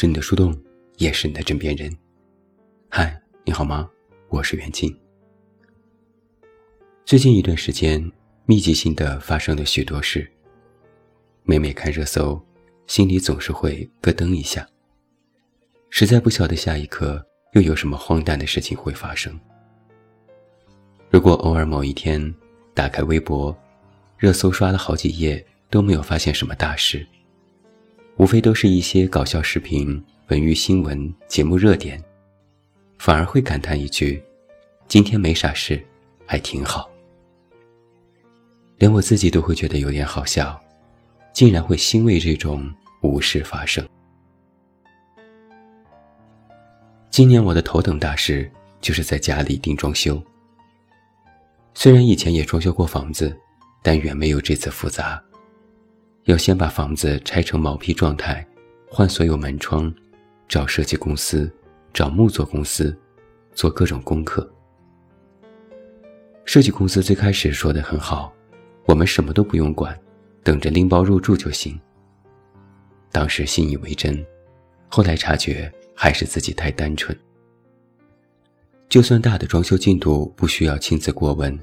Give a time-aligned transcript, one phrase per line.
[0.00, 0.58] 是你的树洞，
[0.96, 1.94] 也是你的枕边人。
[2.88, 3.86] 嗨，你好吗？
[4.30, 4.98] 我是袁静。
[7.04, 8.10] 最近一段时间，
[8.46, 10.26] 密集性的发生了许多事。
[11.42, 12.42] 每每看热搜，
[12.86, 14.66] 心里总是会咯噔一下。
[15.90, 17.22] 实在不晓得下一刻
[17.52, 19.38] 又有什么荒诞的事情会发生。
[21.10, 22.34] 如果偶尔某一天
[22.72, 23.54] 打开微博，
[24.16, 27.06] 热搜刷了好几页都没有发现什么大事，
[28.20, 29.98] 无非都是一些搞笑视频、
[30.28, 31.98] 文娱新闻、节目热点，
[32.98, 34.22] 反而会感叹一句
[34.86, 35.82] ：“今天没啥事，
[36.26, 36.90] 还挺好。”
[38.76, 40.60] 连我自己都会觉得有点好笑，
[41.32, 42.70] 竟然会欣慰这种
[43.00, 43.82] 无事发生。
[47.08, 50.22] 今年我的头等大事就是在家里定装修。
[51.72, 53.34] 虽然以前也装修过房子，
[53.82, 55.18] 但远没有这次复杂。
[56.24, 58.46] 要先把房子拆成毛坯状态，
[58.88, 59.92] 换所有门窗，
[60.48, 61.50] 找设计公司，
[61.92, 62.96] 找木作公司，
[63.54, 64.48] 做各种功课。
[66.44, 68.32] 设计公司最开始说的很好，
[68.84, 69.98] 我们什么都不用管，
[70.42, 71.78] 等着拎包入住就行。
[73.12, 74.24] 当时信以为真，
[74.88, 77.16] 后来察觉还是自己太单纯。
[78.88, 81.56] 就算大的装修进度不需要亲自过问，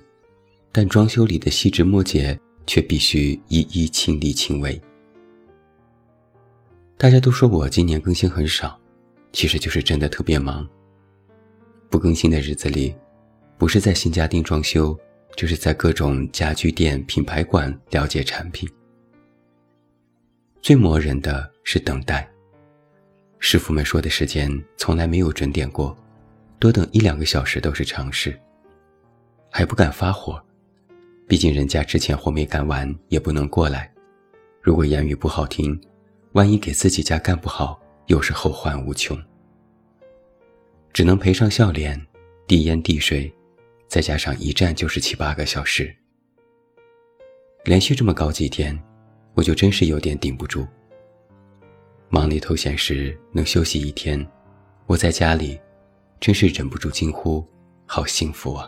[0.71, 4.79] 但装修里的细枝末节却必须一一亲力亲为。
[6.97, 8.79] 大家都说我今年更新很少，
[9.31, 10.67] 其实就是真的特别忙。
[11.89, 12.93] 不更新的日子里，
[13.57, 14.97] 不是在新家电装修，
[15.35, 18.69] 就是在各种家居店、品牌馆了解产品。
[20.61, 22.29] 最磨人的是等待，
[23.39, 25.95] 师傅们说的时间从来没有准点过。
[26.59, 28.37] 多等一两个小时都是常事，
[29.51, 30.43] 还不敢发火，
[31.27, 33.91] 毕竟人家之前活没干完也不能过来。
[34.61, 35.79] 如果言语不好听，
[36.31, 39.17] 万一给自己家干不好，又是后患无穷。
[40.93, 42.01] 只能赔上笑脸，
[42.47, 43.31] 递烟递水，
[43.87, 45.95] 再加上一站就是七八个小时，
[47.65, 48.77] 连续这么搞几天，
[49.33, 50.65] 我就真是有点顶不住。
[52.09, 54.25] 忙里偷闲时能休息一天，
[54.85, 55.59] 我在家里。
[56.19, 57.45] 真是忍不住惊呼
[57.85, 58.67] ：“好幸福啊！”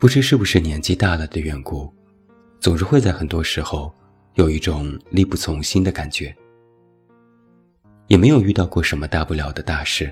[0.00, 1.92] 不知是不是年纪大了的缘故，
[2.58, 3.94] 总是会在很多时候
[4.32, 6.34] 有一种力不从心的感觉。
[8.06, 10.10] 也没有遇到过什么大不了的大事，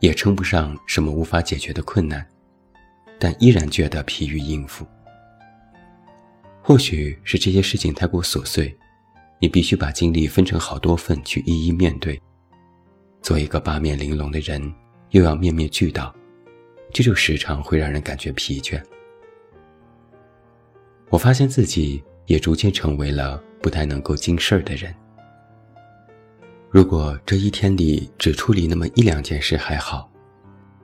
[0.00, 2.26] 也称不上什么无法解决的困难，
[3.18, 4.86] 但依然觉得疲于应付。
[6.62, 8.74] 或许是这些事情太过琐碎，
[9.38, 12.18] 你必须把精力分成好多份去一一面对。
[13.20, 14.74] 做一个八面玲珑的人，
[15.10, 16.10] 又要面面俱到，
[16.90, 18.82] 这就时常会让人感觉疲倦。
[21.14, 24.92] 我发现自己也逐渐成为了不太能够经事儿的人。
[26.68, 30.10] 如果这一天里只处理那么一两件事还好，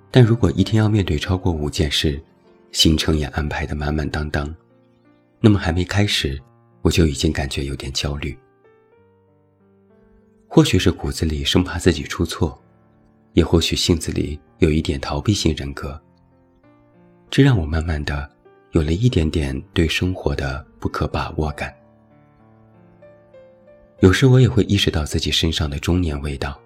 [0.09, 2.23] 但如果一天要面对超过五件事，
[2.71, 4.55] 行程也安排的满满当当，
[5.41, 6.41] 那么还没开始，
[6.81, 8.39] 我就已经感觉有点焦虑。
[10.47, 12.57] 或许是骨子里生怕自己出错，
[13.33, 16.01] 也或许性子里有一点逃避性人格。
[17.29, 18.31] 这让我慢慢的
[18.73, 21.75] 有了一点点对生活的不可把握感。
[24.01, 26.61] 有时我也会意识到自己身上的中年味道，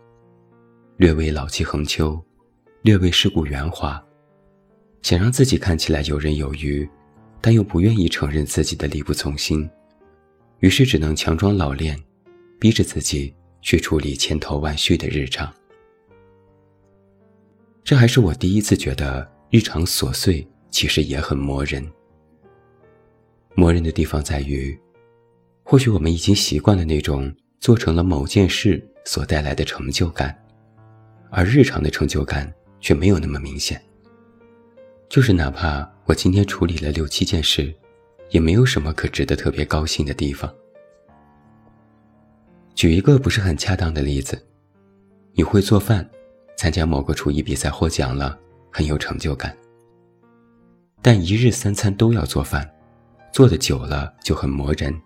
[0.96, 2.22] 略微老气横秋，
[2.82, 4.02] 略微世故圆滑，
[5.02, 6.88] 想让自己看起来游刃有余，
[7.40, 9.68] 但又不愿意承认自己的力不从心，
[10.60, 11.98] 于是只能强装老练，
[12.58, 13.34] 逼着自己。
[13.66, 15.50] 去处理千头万绪的日常，
[17.82, 21.88] 这还是我第一次觉得日常琐碎其实也很磨人。
[23.54, 24.76] 磨人的地方在于，
[25.62, 30.36] 或许我们已经习惯了那种做成了某件事所带来的成就感，
[31.30, 33.80] 而日常的成就感却没有那么明显。
[35.08, 37.72] 就是哪怕我今天处理了六七件事，
[38.30, 40.52] 也没有什么可值得特别高兴的地方。
[42.74, 44.44] 举一个不是很恰当的例子，
[45.34, 46.10] 你会做饭，
[46.56, 48.36] 参加某个厨艺比赛获奖了，
[48.72, 49.56] 很有成就感。
[51.06, 52.66] 但一日三餐都要做饭，
[53.30, 54.98] 做的久了就很磨人，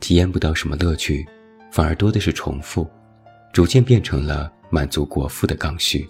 [0.00, 1.24] 体验不到什么乐趣，
[1.70, 2.84] 反而多的是重复，
[3.52, 6.04] 逐渐变成了满足国父的刚需。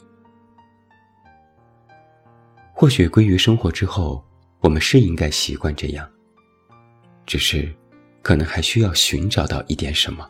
[2.73, 4.25] 或许归于生活之后，
[4.61, 6.09] 我们是应该习惯这样，
[7.27, 7.71] 只是，
[8.23, 10.27] 可能还需要寻找到一点什么。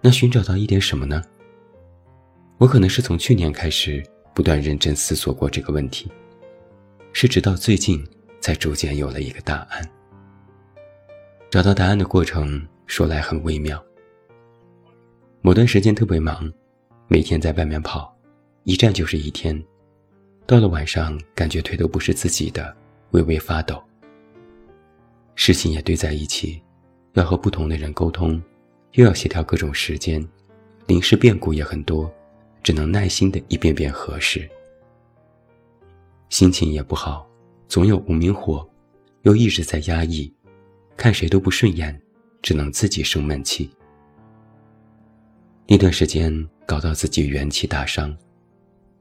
[0.00, 1.20] 那寻找到一点什么呢？
[2.56, 4.00] 我可能是从去年开始
[4.32, 6.08] 不断认真思索过这个问题，
[7.12, 8.04] 是直到最近
[8.40, 9.88] 才逐渐有了一个答案。
[11.50, 13.82] 找到答案的过程说来很微妙。
[15.40, 16.50] 某段时间特别忙，
[17.08, 18.16] 每天在外面跑，
[18.64, 19.62] 一站就是一天。
[20.46, 22.74] 到了晚上，感觉腿都不是自己的，
[23.10, 23.82] 微微发抖。
[25.34, 26.62] 事情也堆在一起，
[27.14, 28.42] 要和不同的人沟通，
[28.92, 30.26] 又要协调各种时间，
[30.86, 32.12] 临时变故也很多，
[32.62, 34.48] 只能耐心的一遍遍核实。
[36.32, 37.28] 心情也不好，
[37.68, 38.66] 总有无名火，
[39.20, 40.34] 又一直在压抑，
[40.96, 42.00] 看谁都不顺眼，
[42.40, 43.70] 只能自己生闷气。
[45.66, 46.32] 那段时间
[46.64, 48.16] 搞到自己元气大伤，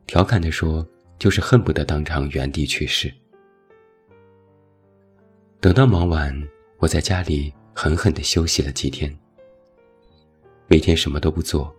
[0.05, 0.85] 调侃地说，
[1.17, 3.09] 就是恨不得当场原地去世。
[5.61, 6.37] 等到忙完，
[6.79, 9.17] 我在家里狠狠地休息了几天。
[10.67, 11.73] 每天什么都不做，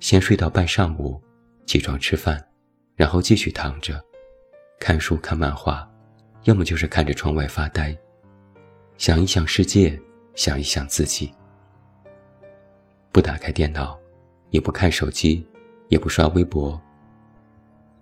[0.00, 1.20] 先睡到半上午，
[1.66, 2.42] 起床吃饭，
[2.96, 4.02] 然后继续躺着，
[4.80, 5.88] 看书看漫画，
[6.44, 7.96] 要么就是看着窗外发呆，
[8.96, 10.00] 想一想世界，
[10.34, 11.32] 想一想自己，
[13.12, 13.98] 不打开电脑。
[14.50, 15.46] 也不看手机，
[15.88, 16.80] 也不刷微博。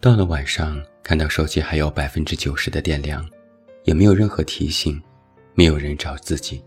[0.00, 3.28] 到了晚上，看到手机还有百分之九十的电量，
[3.82, 5.02] 也没有任何提醒，
[5.54, 6.64] 没有人找自己。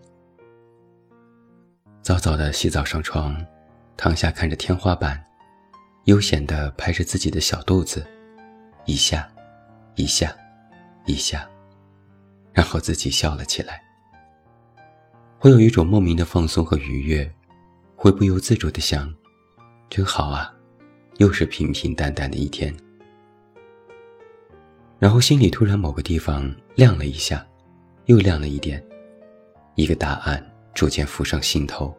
[2.02, 3.42] 早早的洗澡上床，
[3.96, 5.18] 躺下看着天花板，
[6.04, 8.06] 悠闲的拍着自己的小肚子，
[8.84, 9.32] 一下，
[10.00, 10.34] 一下，
[11.06, 11.46] 一下，
[12.54, 13.84] 然后自己笑了起来。
[15.38, 17.30] 会有一种莫名的放松和愉悦，
[17.98, 19.14] 会不由自主的想。
[19.90, 20.54] 真好啊，
[21.18, 22.74] 又是平平淡淡的一天。
[25.00, 27.46] 然后心里突然某个地方亮了一下，
[28.06, 28.82] 又亮了一点，
[29.76, 30.42] 一个答案
[30.74, 31.94] 逐渐浮上心头。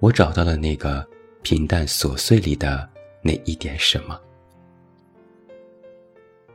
[0.00, 1.06] 我找到了那个
[1.42, 2.88] 平淡琐碎里的
[3.20, 4.18] 那一点什么。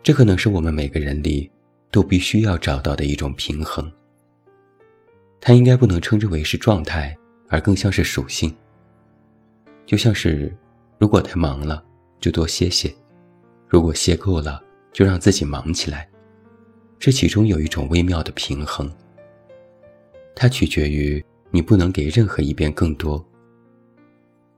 [0.04, 1.50] 这可能是我们每个人里
[1.90, 3.90] 都必须要找到的一种平衡。
[5.40, 7.18] 它应该不能称之为是状态，
[7.48, 8.54] 而更像是属性。
[9.86, 10.54] 就像是，
[10.98, 11.82] 如果太忙了，
[12.20, 12.90] 就多歇歇；
[13.68, 14.62] 如果歇够了，
[14.92, 16.10] 就让自己忙起来。
[17.00, 18.92] 这其中有一种微妙的平衡。
[20.36, 23.26] 它取决于你不能给任何一边更多。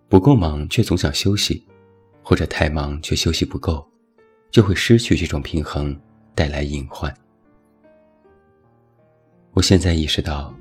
[0.07, 1.63] 不够忙却总想休息，
[2.23, 3.87] 或者太忙却休息不够，
[4.55, 5.93] 就会失去这种平衡，
[6.33, 7.13] 带来隐患。
[9.51, 10.55] 我现在意识到，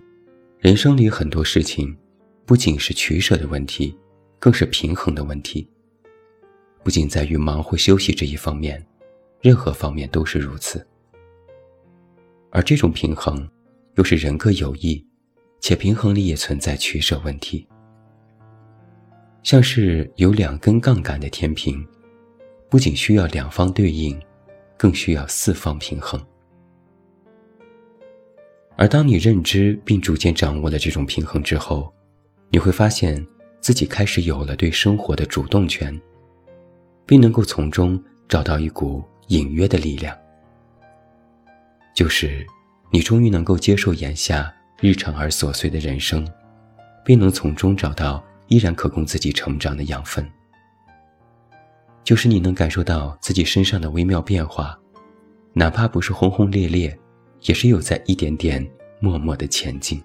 [0.58, 1.96] 人生里很多事情，
[2.44, 3.96] 不仅是取舍的问题。
[4.40, 5.70] 更是平衡的问题，
[6.82, 8.84] 不仅在于忙或休息这一方面，
[9.40, 10.84] 任何方面都是如此。
[12.50, 13.48] 而这种平衡，
[13.94, 15.06] 又是人各有异，
[15.60, 17.64] 且平衡里也存在取舍问题。
[19.44, 21.86] 像是有两根杠杆的天平，
[22.74, 24.20] 不仅需要两方对应，
[24.76, 26.20] 更需要四方平衡。
[28.74, 31.94] 而当你认知并逐渐掌握了这种平衡之后，
[32.50, 33.24] 你会发现。
[33.60, 35.98] 自己开始有了对生活的主动权，
[37.06, 40.14] 并能够从中找到一股隐约的力量，
[41.94, 42.44] 就是
[42.90, 46.28] 你终于能够接受眼下日常而琐碎的人生，
[47.04, 50.28] 并能从中找到依然可供自己成长的养分，
[52.04, 54.78] 就是你能感受到自己身上的微妙变化，
[55.54, 56.96] 哪怕不是轰轰烈烈，
[57.40, 58.64] 也是有在一点点
[59.00, 60.02] 默默的前进，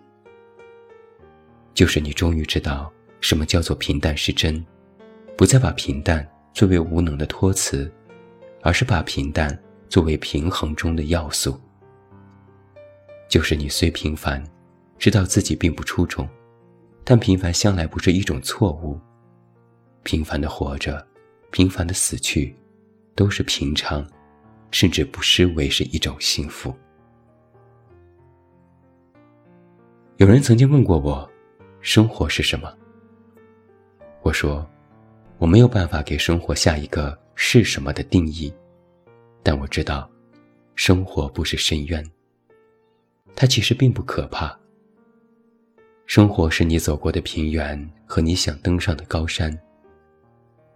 [1.74, 2.91] 就是你终于知道。
[3.22, 4.65] 什么叫做平淡是真？
[5.38, 7.91] 不再把平淡作为无能的托词，
[8.62, 11.60] 而是把平淡作为平衡中的要素。
[13.27, 14.41] 就是你虽平凡，
[14.98, 16.25] 知道自己并不出众，
[17.03, 18.98] 但平凡向来不是一种错误。
[20.03, 21.06] 平凡的活着，
[21.51, 22.56] 平凡的死去，
[23.15, 24.06] 都是平常，
[24.72, 26.74] 甚至不失为是一种幸福。
[30.18, 31.29] 有人曾经问过我，
[31.82, 32.72] 生活是什么？
[34.22, 34.70] 我说，
[35.38, 38.53] 我没有办法给生活下一个是什么的定义，
[39.41, 40.10] 但我知道，
[40.75, 42.06] 生活不是深渊。
[43.36, 44.58] 它其实并不可怕。
[46.06, 49.58] 生活是你走过的平原和你想登上的高山。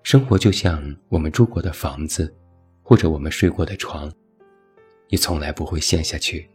[0.04, 2.32] 生活就像我们住过的房子，
[2.82, 4.12] 或者我们睡过的床，
[5.08, 6.48] 你从来不会陷下去，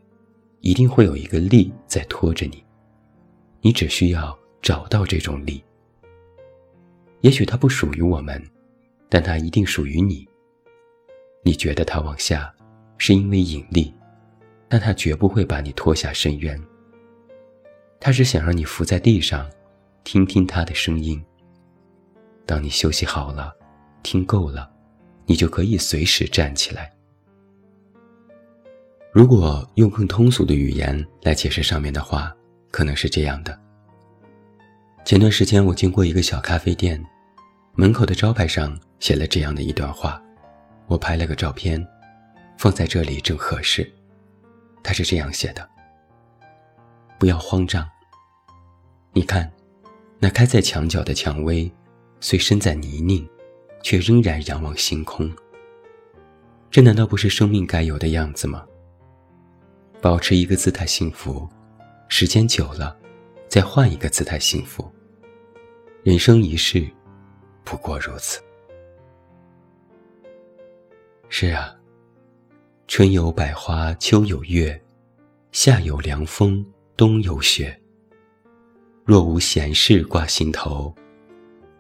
[0.61, 2.63] 一定会有一个力在拖着你。
[3.63, 5.65] 你只需要找到这种力。
[7.23, 8.41] 也许它不属于我们，
[9.09, 10.29] 但它一定属于你。
[11.43, 12.55] 你觉得它往下，
[12.99, 13.93] 是因为引力，
[14.69, 16.63] 但它绝不会把你拖下深渊。
[17.99, 19.51] 它只想让你伏在地上，
[20.05, 21.21] 听听它的声音。
[22.49, 23.55] 当你休息好了，
[24.03, 24.73] 听够了，
[25.27, 26.91] 你就可以随时站起来。
[29.13, 32.35] 如果用更通俗的语言来解释上面的话，
[32.71, 33.61] 可能是这样的：
[35.05, 36.99] 前段时间我经过一个小咖啡店，
[37.75, 40.19] 门口的招牌上写了这样的一段话，
[40.87, 41.87] 我拍了个照片，
[42.57, 43.87] 放在这里正合适。
[44.83, 45.69] 他是这样写的
[47.21, 47.87] ：“不要慌张。
[49.13, 49.53] 你看，
[50.19, 51.71] 那开在墙角的蔷薇，
[52.21, 53.29] 虽身在泥泞，
[53.83, 55.31] 却仍然仰望星空。
[56.71, 58.67] 这难道不是生命该有的样子吗？
[60.01, 61.49] 保持一个姿态幸福，
[62.09, 62.97] 时间久了，
[63.49, 64.91] 再换一个姿态幸福。”
[66.05, 66.89] 人生一世，
[67.65, 68.41] 不过如此。
[71.29, 71.77] 是啊，
[72.87, 74.81] 春有百花，秋有月，
[75.53, 76.65] 夏有凉风，
[76.97, 77.79] 冬有雪。
[79.05, 80.95] 若无闲事挂心头，